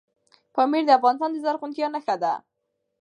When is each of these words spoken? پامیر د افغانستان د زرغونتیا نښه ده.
پامیر 0.55 0.83
د 0.85 0.89
افغانستان 0.97 1.29
د 1.31 1.37
زرغونتیا 1.43 1.87
نښه 1.93 2.15
ده. 2.21 2.33